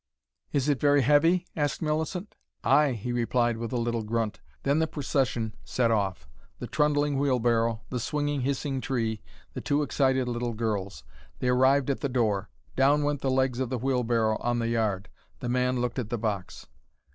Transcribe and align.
"Is 0.51 0.67
it 0.67 0.79
very 0.79 1.03
heavy?" 1.03 1.45
asked 1.55 1.79
Millicent. 1.79 2.33
"Ay!" 2.63 2.93
he 2.93 3.11
replied, 3.11 3.57
with 3.57 3.71
a 3.71 3.77
little 3.77 4.01
grunt. 4.01 4.41
Then 4.63 4.79
the 4.79 4.87
procession 4.87 5.53
set 5.63 5.91
off 5.91 6.27
the 6.57 6.65
trundling 6.65 7.19
wheel 7.19 7.37
barrow, 7.37 7.83
the 7.91 7.99
swinging 7.99 8.41
hissing 8.41 8.81
tree, 8.81 9.21
the 9.53 9.61
two 9.61 9.83
excited 9.83 10.27
little 10.27 10.53
girls. 10.53 11.03
They 11.37 11.49
arrived 11.49 11.91
at 11.91 11.99
the 11.99 12.09
door. 12.09 12.49
Down 12.75 13.03
went 13.03 13.21
the 13.21 13.29
legs 13.29 13.59
of 13.59 13.69
the 13.69 13.77
wheel 13.77 14.01
barrow 14.01 14.37
on 14.39 14.57
the 14.57 14.69
yard. 14.69 15.07
The 15.39 15.49
man 15.49 15.79
looked 15.79 15.99
at 15.99 16.09
the 16.09 16.17
box. 16.17 16.65